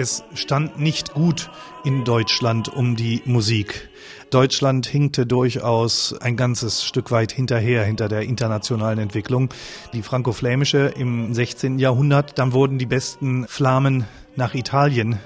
[0.00, 1.50] Es stand nicht gut
[1.84, 3.90] in Deutschland um die Musik.
[4.30, 9.50] Deutschland hinkte durchaus ein ganzes Stück weit hinterher, hinter der internationalen Entwicklung.
[9.92, 11.78] Die franco-flämische im 16.
[11.78, 15.18] Jahrhundert, dann wurden die besten Flamen nach Italien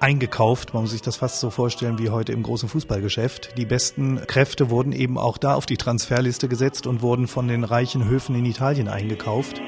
[0.00, 0.74] eingekauft.
[0.74, 3.56] Man muss sich das fast so vorstellen wie heute im großen Fußballgeschäft.
[3.56, 7.62] Die besten Kräfte wurden eben auch da auf die Transferliste gesetzt und wurden von den
[7.62, 9.60] reichen Höfen in Italien eingekauft.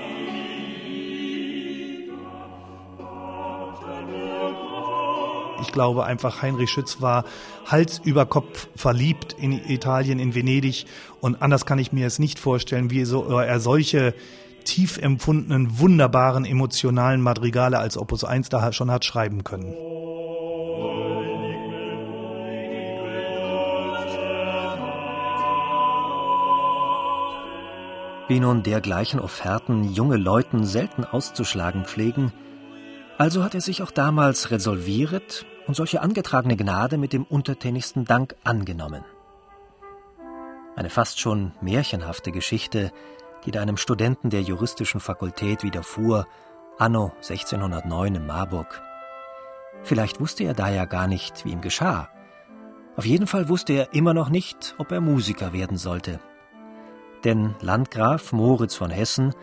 [5.61, 7.25] Ich glaube einfach, Heinrich Schütz war
[7.67, 10.87] Hals über Kopf verliebt in Italien, in Venedig.
[11.21, 14.15] Und anders kann ich mir es nicht vorstellen, wie er solche
[14.65, 19.74] tief empfundenen, wunderbaren, emotionalen Madrigale als Opus 1 da schon hat schreiben können.
[28.27, 32.33] Wie nun dergleichen Offerten junge Leuten selten auszuschlagen pflegen,
[33.18, 38.37] also hat er sich auch damals resolviert und solche angetragene Gnade mit dem untertänigsten Dank
[38.45, 39.04] angenommen.
[40.76, 42.90] Eine fast schon märchenhafte Geschichte,
[43.45, 46.26] die da einem Studenten der juristischen Fakultät widerfuhr,
[46.79, 48.82] anno 1609 in Marburg.
[49.82, 52.09] Vielleicht wusste er da ja gar nicht, wie ihm geschah.
[52.96, 56.21] Auf jeden Fall wusste er immer noch nicht, ob er Musiker werden sollte.
[57.23, 59.34] Denn Landgraf Moritz von Hessen,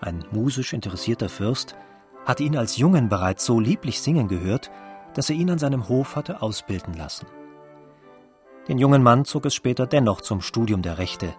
[0.00, 1.76] ein musisch interessierter Fürst,
[2.24, 4.70] hatte ihn als Jungen bereits so lieblich singen gehört,
[5.14, 7.26] dass er ihn an seinem Hof hatte ausbilden lassen.
[8.68, 11.34] Den jungen Mann zog es später dennoch zum Studium der Rechte.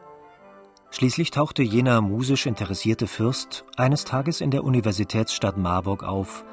[0.91, 6.45] Schließlich tauchte jener musisch interessierte Fürst eines Tages in der Universitätsstadt Marburg auf,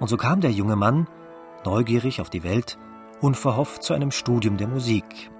[0.00, 1.06] und so kam der junge Mann,
[1.64, 2.78] neugierig auf die Welt,
[3.20, 5.30] unverhofft zu einem Studium der Musik,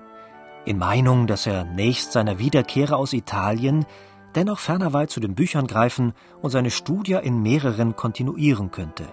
[0.65, 3.87] in Meinung, dass er nächst seiner Wiederkehre aus Italien
[4.35, 6.13] dennoch ferner weit zu den Büchern greifen
[6.43, 9.07] und seine Studie in mehreren kontinuieren könnte.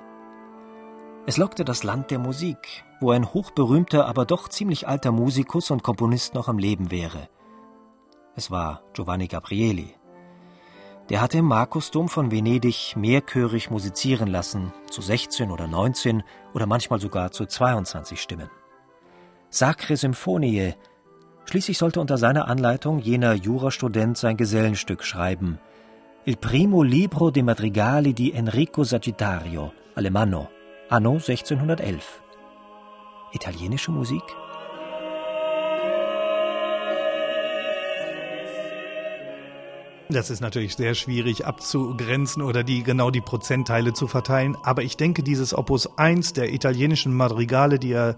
[1.27, 5.81] Es lockte das Land der Musik, wo ein hochberühmter, aber doch ziemlich alter Musikus und
[5.81, 7.29] Komponist noch am Leben wäre.
[8.35, 9.95] Es war Giovanni Gabrieli.
[11.09, 16.99] Der hatte im Markusdom von Venedig mehrchörig musizieren lassen, zu 16 oder 19 oder manchmal
[16.99, 18.49] sogar zu 22 Stimmen.
[19.49, 20.73] Sacre Symphonie
[21.45, 25.59] Schließlich sollte unter seiner Anleitung jener Jurastudent sein Gesellenstück schreiben.
[26.25, 30.49] Il primo libro de madrigali di Enrico Sagittario, Alemanno,
[30.89, 32.03] anno 1611.
[33.31, 34.23] Italienische Musik?
[40.09, 44.55] Das ist natürlich sehr schwierig abzugrenzen oder die genau die Prozentteile zu verteilen.
[44.63, 48.15] Aber ich denke, dieses Opus 1 der italienischen Madrigale, die er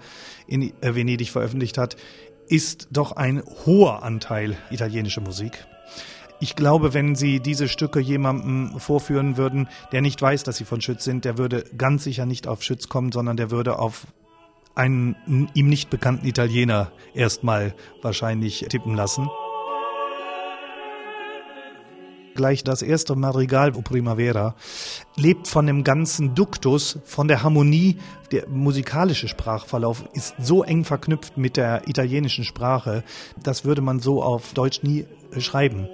[0.47, 1.95] in Venedig veröffentlicht hat,
[2.49, 5.65] ist doch ein hoher Anteil italienische Musik.
[6.39, 10.81] Ich glaube, wenn Sie diese Stücke jemandem vorführen würden, der nicht weiß, dass sie von
[10.81, 14.05] Schütz sind, der würde ganz sicher nicht auf Schütz kommen, sondern der würde auf
[14.75, 19.27] einen ihm nicht bekannten Italiener erstmal wahrscheinlich tippen lassen
[22.37, 24.55] gleich das erste Madrigal Primavera,
[25.17, 27.97] lebt von dem ganzen Duktus, von der Harmonie.
[28.31, 33.03] Der musikalische Sprachverlauf ist so eng verknüpft mit der italienischen Sprache,
[33.43, 35.05] das würde man so auf Deutsch nie
[35.37, 35.89] schreiben.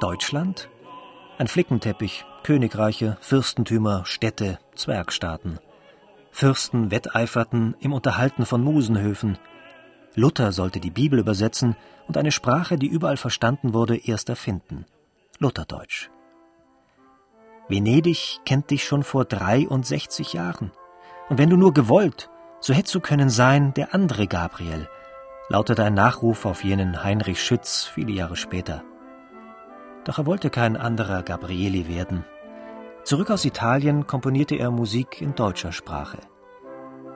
[0.00, 0.68] Deutschland?
[1.38, 5.58] Ein Flickenteppich, Königreiche, Fürstentümer, Städte, Zwergstaaten.
[6.30, 9.38] Fürsten wetteiferten im Unterhalten von Musenhöfen,
[10.16, 11.76] Luther sollte die Bibel übersetzen
[12.08, 14.86] und eine Sprache, die überall verstanden wurde, erst erfinden.
[15.38, 16.08] Lutherdeutsch.
[17.68, 20.72] Venedig kennt dich schon vor 63 Jahren.
[21.28, 22.30] Und wenn du nur gewollt,
[22.60, 24.88] so hättest du können sein der andere Gabriel,
[25.50, 28.82] lautete ein Nachruf auf jenen Heinrich Schütz viele Jahre später.
[30.04, 32.24] Doch er wollte kein anderer Gabrieli werden.
[33.04, 36.18] Zurück aus Italien komponierte er Musik in deutscher Sprache.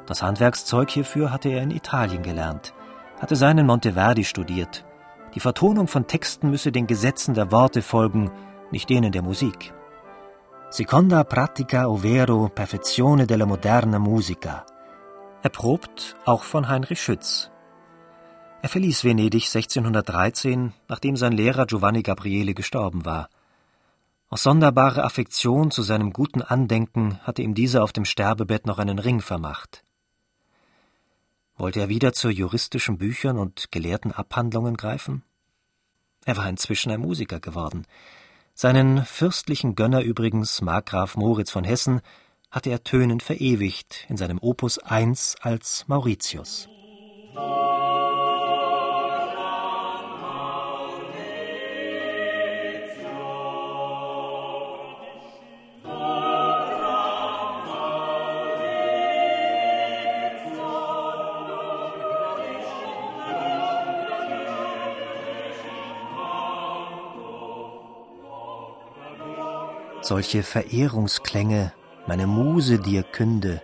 [0.06, 2.74] Das Handwerkszeug hierfür hatte er in Italien gelernt,
[3.20, 4.84] hatte seinen Monteverdi studiert.
[5.34, 8.30] Die Vertonung von Texten müsse den Gesetzen der Worte folgen,
[8.72, 9.72] nicht denen der Musik.
[10.70, 14.64] Seconda pratica ovvero perfezione della moderna musica.
[15.42, 17.50] Erprobt auch von Heinrich Schütz.
[18.62, 23.28] Er verließ Venedig 1613, nachdem sein Lehrer Giovanni Gabriele gestorben war.
[24.28, 28.98] Aus sonderbarer Affektion zu seinem guten Andenken hatte ihm dieser auf dem Sterbebett noch einen
[28.98, 29.82] Ring vermacht.
[31.60, 35.24] Wollte er wieder zu juristischen Büchern und gelehrten Abhandlungen greifen?
[36.24, 37.84] Er war inzwischen ein Musiker geworden.
[38.54, 42.00] Seinen fürstlichen Gönner übrigens, Markgraf Moritz von Hessen,
[42.50, 46.66] hatte er tönend verewigt in seinem Opus 1 als Mauritius.
[70.10, 71.72] Solche Verehrungsklänge
[72.08, 73.62] meine Muse dir künde.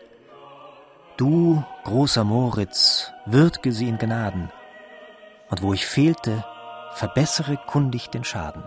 [1.16, 4.52] Du, großer Moritz, würd'ge sie in Gnaden,
[5.50, 6.44] und wo ich fehlte,
[6.94, 8.62] verbessere kundig den Schaden.